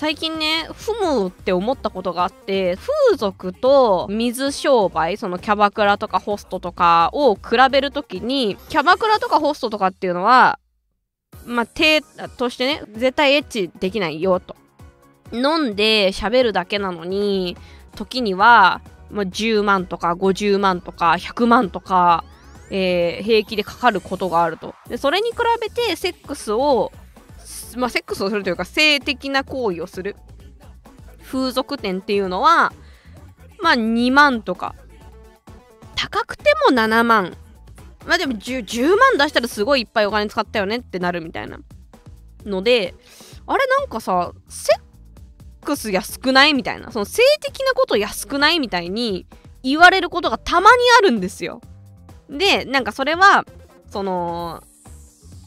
[0.00, 10.58] 最近ねふむって思ったことがあって風俗と水商売そのキャバクラとかホストとかを比べるときにキャバクラとかホストとかっていうのは
[11.44, 12.00] まあ手
[12.38, 14.56] としてね絶対エッチできないよと。
[15.32, 17.58] 飲んで喋るだけなのに
[17.94, 18.80] 時には、
[19.10, 22.24] まあ、10万とか50万とか100万とか、
[22.70, 24.74] えー、平気でかかることがあると。
[24.88, 26.90] でそれに比べてセックスを
[27.76, 30.16] まあ、セックスをするというか性的な行為をする。
[31.24, 32.72] 風俗店っていうのは
[33.60, 34.74] まあ2万とか。
[35.94, 37.36] 高くても7万。
[38.06, 41.58] まあでも 10, 10万出したらすごいいっぱいお金使ったよねってなるみたいな。
[42.44, 42.94] ので
[43.46, 44.72] あれなんかさセ
[45.60, 46.90] ックス安くないみたいな。
[46.90, 49.26] その性的なこと安くないみたいに
[49.62, 51.60] 言われることがたまにあるんですよ。
[52.30, 53.44] でなんかそれは
[53.90, 54.62] その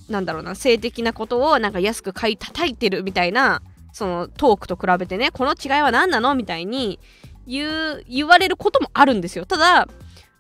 [0.10, 3.62] なんだろうな性的なことをなんか安く買い叩いてるみたいな
[3.92, 7.00] そのトークと比べてねこの違いは何なのみたいに
[7.48, 9.46] 言う言われることもあるんですよ。
[9.46, 9.88] ただ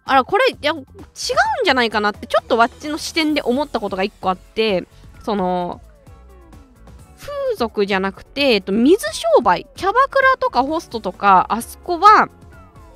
[0.05, 0.85] あらこれいや違うん
[1.63, 4.85] じゃないかなってちょっとわっちの視点で思ったことが一個あって
[5.23, 5.81] その
[7.17, 12.27] 風俗じゃなくて、えっと、水商売キャバクラとかホストとかあそこは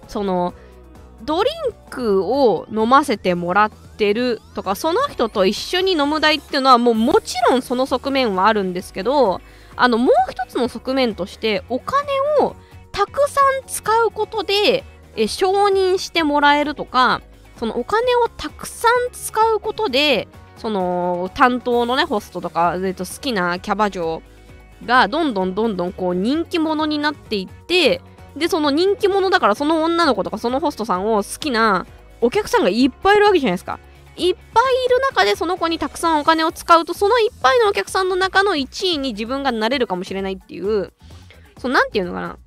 [0.10, 0.54] その
[1.24, 9.42] ドリンクを飲ませてもらっててるとかその人と一緒に飲む代っていうのはもうもちろんその側面はあるんですけど
[9.76, 12.08] あのもう一つの側面としてお金
[12.42, 12.56] を
[12.92, 14.84] たくさん使うことで
[15.16, 17.22] え承認してもらえるとか
[17.58, 24.22] そのお金をたくさん使うことでその担当のねホストとか、えっと、好きなキャバ嬢
[24.86, 28.02] がどんどんどんどんこう人気者になっていって
[28.36, 31.88] でその人気者だからその女の子とかそのホストさんを好きな
[32.22, 33.80] お客さんがいっぱいいるわけじゃないですか。
[34.18, 40.92] いっぱいいる中でその子にたくさんお金を使うとそのいっぱいのお客さんの中の1位に自分がなれるかもしれないっていう
[41.58, 42.38] そのなんていうのかな。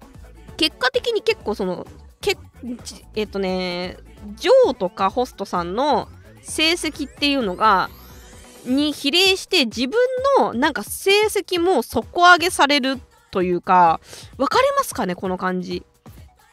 [0.57, 1.87] 結果的に結構その
[2.21, 2.37] け
[3.15, 3.97] えっとね
[4.35, 6.09] ジョーとかホストさんの
[6.43, 7.89] 成績っていうのが
[8.67, 9.93] に比例して自分
[10.39, 14.01] のなんか成績も底上げされるというか
[14.37, 15.85] 分かりますかねこの感じ。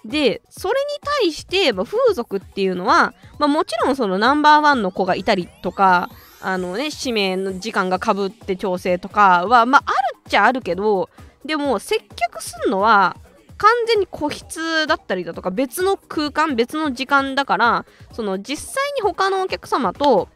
[0.08, 6.10] でそれに対して、まあ、風俗っていうのは、まあ、もちろんそのナンバーワンの子がいたりとか
[6.42, 11.10] あのね指名の時間がかぶって調整とかはまああるっちゃあるけど
[11.46, 13.18] でも接客すんのは
[13.58, 20.30] 完全に個室だったりだとか別の空間別の時間だからその実際に他のお客様と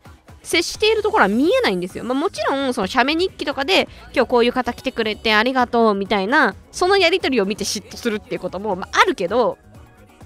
[0.44, 2.04] 接しているところは見えないんですよ。
[2.04, 9.58] まあ、もちろん、その写メ日記とかで、今日こういう方来てくれてありがとうみたいな、そのやり取りを見て嫉妬するっていうことも、まあ、あるけど、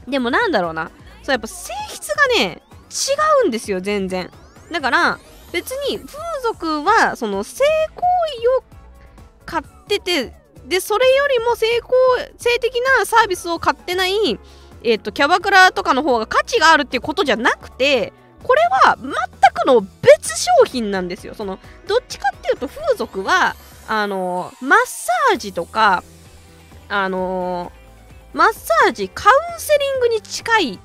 [0.08, 0.92] でもなんだろうな、
[1.24, 4.32] そうやっぱ性質がね、違うんですよ、全然。
[4.72, 5.20] だから、
[5.52, 7.64] 別に風俗は、その性
[7.96, 8.02] 行
[8.42, 8.64] 為を
[9.46, 10.34] 買ってて、
[10.66, 11.92] で、それよりも性行
[12.38, 14.40] 性的なサービスを買ってない、
[14.84, 18.14] えっ、ー、と、キャバクラとかの方が価値があるっていうことじゃなくて、
[18.46, 19.12] これは全
[19.54, 21.34] くの別商品なんですよ。
[21.34, 23.56] そのどっちかっていうと風俗は
[23.88, 26.04] あのマッサージとか
[26.88, 27.72] あの
[28.34, 30.80] マッサージカウンセリングに近い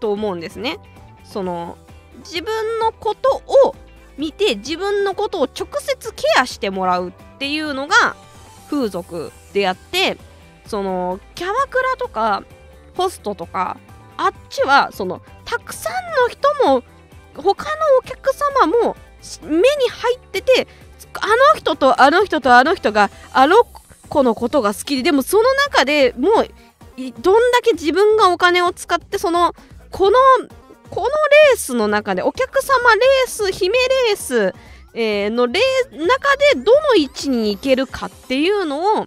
[0.00, 0.78] と思うんですね。
[1.24, 1.78] その
[2.18, 3.74] 自分のことを
[4.18, 8.16] 見て自分のことを直接ケアしてもらうっていうのが
[8.70, 10.16] 風俗であって
[10.66, 12.42] そのキャバクラとか
[12.96, 13.78] ホストとか
[14.16, 16.82] あっちはそのたくさんの人も
[17.42, 18.96] 他のお客様も
[19.42, 20.68] 目に入ってて
[21.14, 23.56] あの人とあの人とあの人があの
[24.08, 26.48] 子のことが好きででもその中でもう
[27.20, 29.54] どんだけ自分がお金を使ってその
[29.90, 30.18] この
[30.90, 34.54] このレースの中でお客様レース姫レース、
[34.94, 35.60] え、のレ
[35.90, 39.06] 中でどの位置に行けるかっていうのを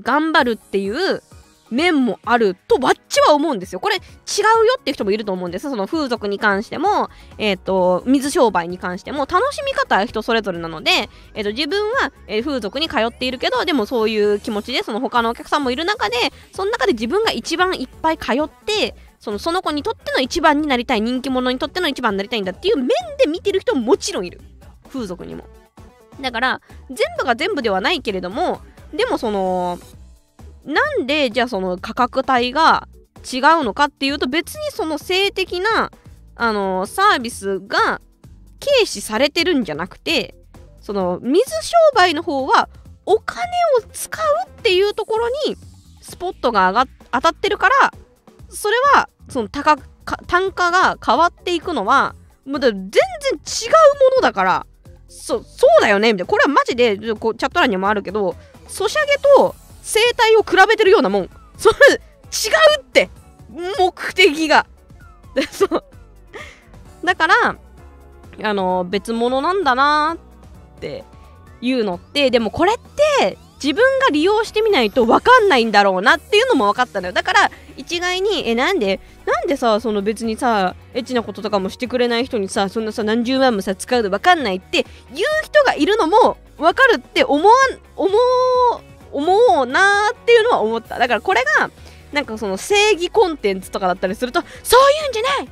[0.00, 1.22] 頑張るっていう
[1.70, 3.80] 面もあるとわっちは思うんですよ。
[3.80, 5.70] これ違うよっていう人もいると思うんです。
[5.70, 16.16] その風俗に関しても、え、ー、と、水商売に関しても楽しみ方は人それぞれなので、え、ー、と、自分は、風俗に通っているけど、でもそういう気持ちでその他のお客さんもいる中で、
[16.52, 18.94] その中で自分が一番いっぱい通って、
[19.24, 22.88] そのその子にとっての一番になりたい人気者にとっての一番になりたいんだっていう面
[23.18, 24.42] で見てる人ももちろんいる
[24.90, 25.44] 風俗にも
[26.20, 26.60] だから
[26.90, 28.60] 全部が全部ではないけれども
[28.92, 29.78] でもその
[30.64, 32.88] なんでじゃあその価格帯が
[33.30, 35.90] 違うのかっていうと別にその性的な
[36.36, 38.00] あのサービスが
[38.60, 40.34] 軽視されてるんじゃなくて
[40.80, 42.68] その水商売の方は
[43.06, 43.42] お金
[43.78, 45.56] を使うっていうところに
[46.00, 47.92] スポットが上が当たってるから
[48.48, 49.76] それはその高
[50.26, 52.14] 単価が変わっていくのは
[52.46, 54.66] もう全然違うものだから
[55.08, 56.30] そそうだよねみたいな。
[56.30, 58.34] これはマジでこうチャット欄にもあるけど
[58.68, 59.54] ソシャゲと
[59.84, 61.30] 生態を比べてるようなもん。
[61.58, 61.98] それ違
[62.78, 63.10] うって。
[63.78, 64.66] 目的が。
[65.52, 65.84] そう。
[67.04, 67.34] だから
[68.42, 70.16] あの別物なんだな
[70.76, 71.04] って
[71.60, 72.76] いうのってでもこれっ
[73.20, 77.12] て自分が利用してみないと分かんないんだろうなっていうのも分かったのよ。
[77.12, 79.00] だから一概にえなんで？
[79.26, 87.56] なんでさその別にさエッチなこととかもしてくれない人にさそんなさ何十万もさ使うの分かんないって言う人がいるのも分かるって思わん
[87.96, 90.98] 思う思うなーっていうのは思った。
[90.98, 91.70] だからこれが
[92.12, 95.48] なんかその正義コンテンツとかだったりするとそういうんじゃない。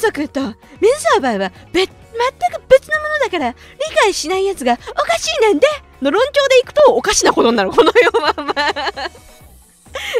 [0.00, 0.40] 風俗と
[0.80, 3.56] 水商売は別全く別のものだから理
[3.96, 5.66] 解しないやつがおかしいなんで
[6.02, 7.70] の論調でいくとおかしなことになる。
[7.70, 8.52] この世はま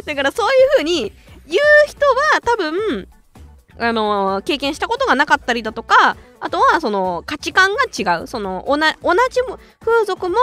[0.05, 1.13] だからそういう風に
[1.47, 3.09] 言う人は多分
[3.79, 8.27] あのー、経験したことがなかったりだとかあとはその価値観が違う。
[8.27, 9.41] その同じ
[9.85, 10.37] 風俗も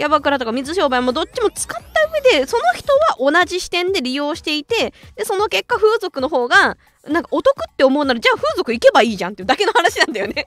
[0.00, 2.90] キャバクラとか水商売もどっちも使った上でその人
[3.22, 10.46] は同じ視点で利用していてでその結果風俗の方がなんかお得って思うならじゃあ風俗行けばいいじゃんっていうだけの話なんだよね。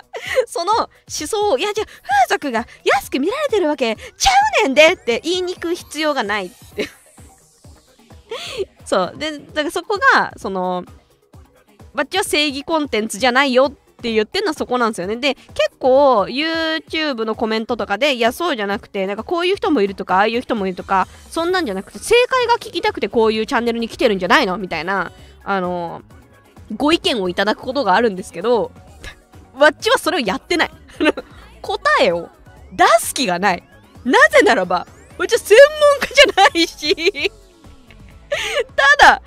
[0.44, 1.86] その思想をいやじゃあ
[2.28, 4.30] 風俗が安く見られてるわけちゃ
[4.64, 6.90] うねんでって言いに行く必要がないって。
[8.84, 9.14] そう。
[9.16, 10.84] でだからそこがその
[11.94, 15.16] バッチは正義コンテンツじゃないよっって言ってるのはそこなんですよね。
[15.16, 24.56] で結構 YouTube のコメントとかでいやそうじゃなくてなんかこういう人もいるとかああいう人もいるとかそんなんじゃなくて正解が聞きたくてこういうチャンネルに来てるんじゃないの？
[24.56, 25.12] みたいな
[25.44, 26.02] あの
[26.74, 28.72] ご意見をいただくことがあるんですけど
[29.54, 30.70] わっちはそれをやってない。
[31.60, 32.30] 答えを
[32.72, 33.62] 出す気がない。
[34.04, 34.86] なぜならば
[35.18, 35.58] わっちは専
[35.90, 37.32] 門家じゃないし。
[39.00, 39.22] ただ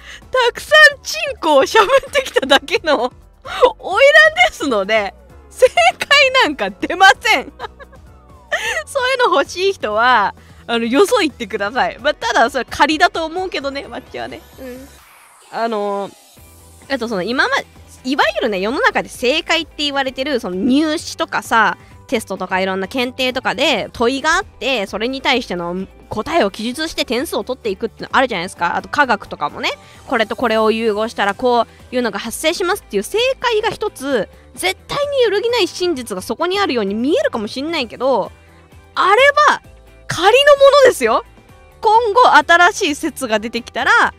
[0.48, 3.12] たくさんチンコをしゃぶってきただけの
[3.80, 4.04] おい
[4.36, 5.14] らですので
[5.50, 7.52] 正解なんか出ません。
[8.86, 10.36] そういうの欲しい人は
[10.68, 14.42] あのよそ行ってください、まあ、ただそれ仮だと思うけどねマッチはね。
[14.60, 14.88] うん。
[15.52, 16.10] あの
[16.90, 17.56] あとその今ま
[18.04, 28.76] いわゆるね世の中で正解って言われてるその入試とかさテストとかいろんな検定とかで問いがあってそれに対しての答えを記述して点数を取っていくってのあるじゃないですか。
[28.76, 29.72] あと科学とかもね。
[30.06, 38.32] これとこれを融合したらこういうのが発生しますっていう正解が一つ絶対に揺るぎない真実がそこにあるように見えるかもしんないけど
[38.94, 39.22] あれ
[39.52, 39.64] は
[40.06, 41.26] 仮のものですよ。
[41.82, 44.14] 今後新しい説が出てきたら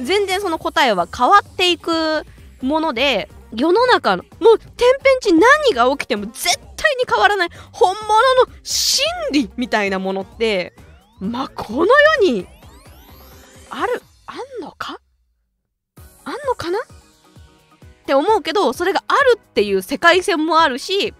[0.00, 2.26] 全然その答えは変わっていく
[2.60, 8.06] もので世の中のもう天変地何が起きても絶対に変わらない本物
[8.46, 10.74] の真理みたいなものって
[11.20, 11.86] まあこの
[12.22, 12.46] 世に
[13.70, 15.00] あるあんのか？
[16.24, 16.78] あんのかな？
[16.78, 16.82] っ
[18.06, 21.12] て思うけどそれがあるっていう世界線もあるし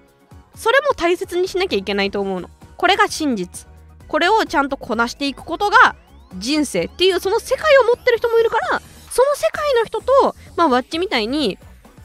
[0.55, 2.49] それも大切にしなきゃいけないと思うの。
[2.77, 3.67] これが真実。
[4.07, 5.95] これをちゃんとこなしていくことが
[6.39, 8.81] 人生っていうその世界を持ってる人もいるから
[9.11, 11.59] その世界の人とまあワッチみたいに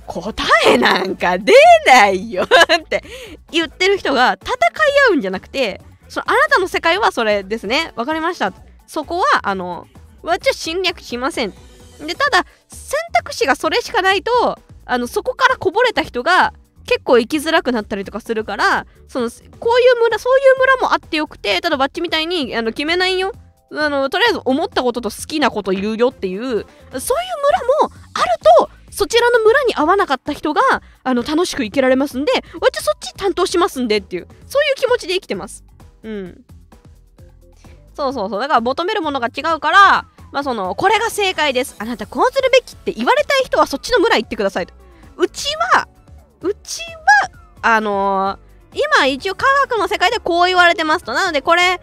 [0.05, 0.33] 答
[0.67, 1.53] えなんか出
[1.85, 2.47] ないよっ
[2.89, 3.03] て
[3.51, 4.55] 言ってる人が戦い
[5.11, 5.79] 合うんじゃなくて
[6.13, 7.91] そのあなたの世界はそれですね。
[7.95, 8.53] わかりました。
[8.85, 9.87] そこはあの
[10.21, 11.53] わっちは侵略しません。
[12.05, 16.53] でただ選択肢がそれしかないとあのそこからこぼれた人が
[16.85, 19.29] 結構生きづらくなったりとかするからその
[19.59, 23.33] こういう村そういう村もあってよくてただバッチみたいにあの決めないよ。
[23.75, 28.29] あのとりあえず思ったことと好きなこと言うよっていうそういう村もある
[28.59, 30.61] とそちらの村に合わなかった人が
[31.03, 35.63] あの楽しく生きられますんでわちそっち担当しますんでっていうそういう気持ちで生きてます。
[36.03, 36.45] うん。
[37.95, 38.39] そうそうそう。
[38.39, 41.75] だから求めるものが違うからまあそのこれが正解です。
[41.79, 44.73] あなたこうするべきって言われたい人はそっちの村行ってくださいと。
[45.17, 45.87] うちは
[46.41, 47.31] うちは
[47.61, 51.13] あのー、今一応科学の世界でこう言われてますと。
[51.13, 51.79] なのでこれ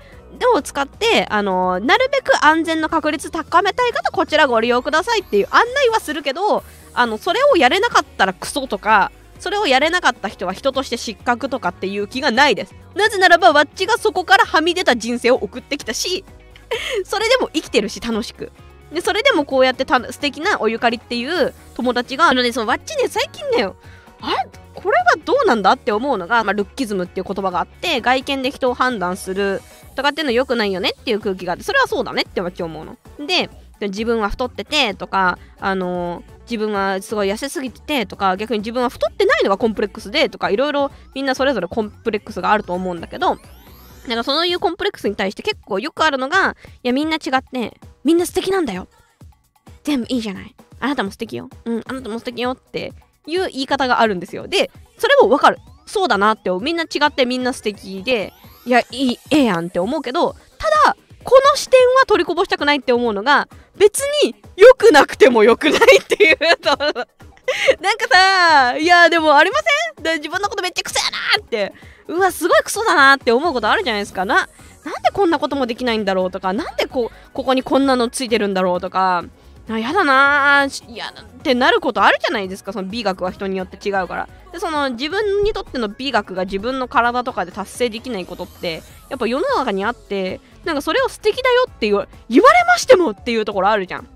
[0.54, 6.62] を使って、あのなるべく安全の確率高めたい方こちらご利用くださいっていう案内はするけど
[6.94, 12.74] あのそれをやれなかったらクソとかそれをやれなかった人は人として失格とかっていう気がないです。
[12.94, 16.24] なぜならばわっちがそこからはみ出た人生を送ってきたし
[17.04, 18.52] それでも生きてるし楽しく。
[18.92, 23.64] でそれでもこうやってた素敵なおゆかりっていう友達があのねそのわっちね最近ね
[24.20, 24.50] あれ？
[24.74, 29.62] これはどうなんだって思うのが、まあ、ルッキズムっていう言葉があって外見で人を判断する
[29.94, 32.96] とかっていうの良くないよねっていう空気があってそれはそうだねって私思うの。
[33.26, 43.38] で自分は太っててとかあのー、自分はすごい痩せすぎててとか逆に自分は太ってないのがコンプレックスでとかいろいろみんなそれぞれコンプレックスがあると思うんだけど
[44.08, 48.88] なんかそういうコンプレックスに対して結構よくあるのがいやみんな違ってみんな素敵なんだよ。
[49.84, 50.54] 全部いいじゃない。
[50.80, 51.48] あなたも素敵よ。
[51.64, 52.92] うんあなたも素敵よって
[53.26, 54.48] いう言い方があるんですよ。
[54.48, 55.58] でそれもわかる。
[55.86, 58.32] そうだなってみんな違ってみんな素敵で
[58.64, 66.70] いやいいええやんって思うけどただこの視点は取りこぼしたくないって思うのが別に良くなくても良くないっていうと
[67.80, 69.58] なんかさいやでもありま
[70.02, 70.16] せん？
[70.18, 71.72] 自分のことめっちゃクソやなって。
[72.08, 74.24] うわすごいクソだなって思うことあるじゃないですか。
[74.24, 74.46] ななん
[75.02, 76.52] でこんなこともできないんだろうとか。
[76.52, 79.24] なんでこここにこんなのついてるんだろうとか。
[79.68, 80.96] あやだなー。
[80.96, 82.72] やってなることあるじゃないですか。
[82.72, 84.28] その美学は人によって違うから。
[84.52, 92.08] でその自分にとっての美学が自分の体とかで達成できないことってやっぱ世の中にあってなんかそれを素敵だよって言われ
[92.66, 94.08] ましてもっていうところあるじゃん。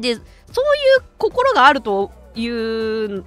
[0.00, 3.24] でそういう心があるという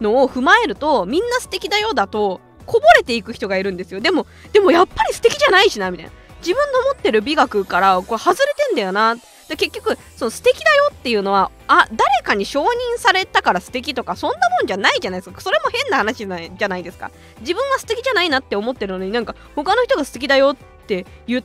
[0.00, 4.00] のを踏まえるとみんな素敵だよだとこぼれていく人がいるんですよ。
[4.00, 6.12] でもでもやっぱり素敵じゃないしなみたいな。
[6.40, 9.16] 自分の持ってる美学からこれ外れてんだよな。
[9.48, 15.40] で結局その素敵だよっていうのはあ誰かに承認されたから素敵とかそんなもんじゃないじゃないですか。
[15.40, 17.10] それも変な話じゃないじゃないですか。
[17.40, 20.56] 自分は素敵じゃないなって思ってるのになんか他の人が素敵だよっ
[20.86, 21.44] て言っ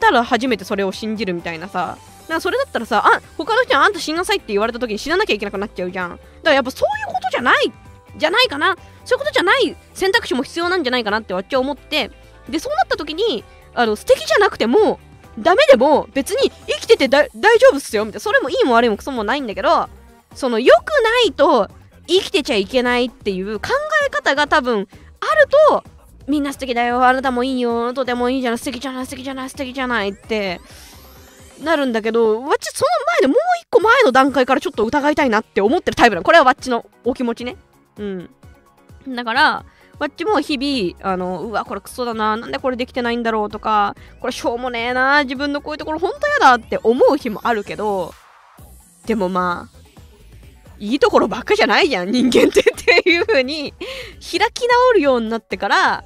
[0.00, 1.98] たら初めてそれを信じるみたいなさ。
[2.28, 6.10] なそれだったらさあ他の人にあんた死になさいって言われた時に死ななきゃいけなくなっちゃうじゃん。
[6.10, 7.72] だからやっぱそういうことじゃない
[8.16, 8.76] じゃないかな。
[9.04, 12.10] そういうことじゃない選択肢も必要なんじゃないかなってわっちは思って。
[12.48, 15.00] でそうなった時にあの素敵じゃなくても
[15.38, 18.04] ダメでも別に生きてて大丈夫っすよ。
[18.04, 18.20] みたいな。
[18.20, 19.88] それもいいも悪いもクソもないんだけど
[20.34, 20.78] その良く
[21.26, 21.68] ないと
[22.06, 23.68] 生きてちゃいけないっていう考
[24.06, 24.88] え方が多分
[25.20, 25.84] あると
[26.26, 27.04] みんな素敵だよ。
[27.06, 27.92] あなたもいいよ。
[27.92, 28.58] とてもいいじゃない。
[28.58, 30.60] 素敵じゃない素敵じゃない素敵じゃないって
[31.62, 37.56] なるんだけどわっちその前でもう一個前の段階からちょっと疑いたいなって思ってるタイプなのこれはわっちのお気持ちね。
[37.98, 38.30] うん。
[39.08, 39.64] だから
[39.98, 48.12] わっちも日々、あの、うわ、これクソだな、なんでこれできてないんだろうとか、これしょうもねえな、自分のこういうところほんとやだって思う日もあるけど、
[49.06, 49.76] でもまあ、
[50.78, 52.64] いいところばっかじゃないじゃん、人間ってっ
[53.02, 53.72] ていう風に、
[54.20, 56.04] 開き直るようになってから、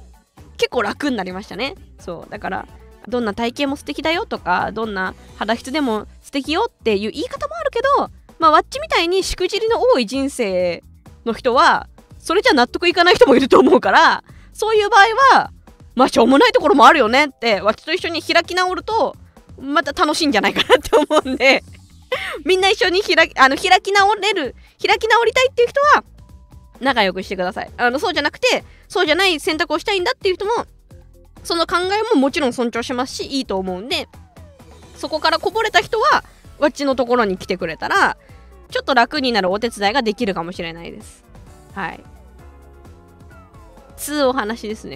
[0.57, 1.75] 結構楽になりましたね。
[1.99, 2.31] そう。
[2.31, 2.67] だから、
[3.07, 10.83] どんな体型も素敵だよとか、どんな肌質でも素敵よっていう言い方もあるけど、まあ、わっちみたいにしくじりの多い人生
[11.25, 11.87] の人は、
[12.21, 15.51] それじゃ納得いかない人もいると思うからそういう場合は
[15.95, 19.15] まあしょうもないところもあるよねってわしと一緒に開き直ると
[19.59, 21.63] また楽しいんじゃないかなって思うんで
[22.45, 24.55] みんな一緒に開きあの開き直れる
[24.85, 26.03] 開き直りたいっていう人は
[26.79, 27.71] 仲良くしてください。
[27.77, 30.65] あのそうじゃなくてそうじゃない選択をしたいんだっていう人も
[31.43, 34.07] その考えももちろん尊重しますしいいと思うんで
[34.95, 36.23] そこからこぼれた人は
[36.59, 38.17] わっちのところに来てくれたら
[38.69, 41.25] ちょっと楽になるお手伝いができるかもしれないです。
[41.73, 42.03] はい。
[43.97, 44.89] つお話ですね